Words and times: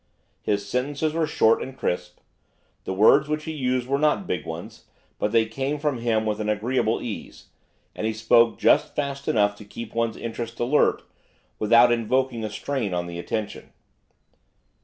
His 0.41 0.67
sentences 0.67 1.13
were 1.13 1.27
short 1.27 1.61
and 1.61 1.77
crisp; 1.77 2.17
the 2.85 2.93
words 2.95 3.27
which 3.29 3.43
he 3.43 3.51
used 3.51 3.87
were 3.87 3.99
not 3.99 4.25
big 4.25 4.47
ones, 4.47 4.85
but 5.19 5.31
they 5.31 5.45
came 5.45 5.77
from 5.77 5.99
him 5.99 6.25
with 6.25 6.41
an 6.41 6.49
agreeable 6.49 7.03
ease; 7.03 7.49
and 7.93 8.07
he 8.07 8.13
spoke 8.13 8.57
just 8.57 8.95
fast 8.95 9.27
enough 9.27 9.55
to 9.57 9.63
keep 9.63 9.93
one's 9.93 10.17
interest 10.17 10.59
alert 10.59 11.03
without 11.59 11.91
involving 11.91 12.43
a 12.43 12.49
strain 12.49 12.95
on 12.95 13.05
the 13.05 13.19
attention. 13.19 13.73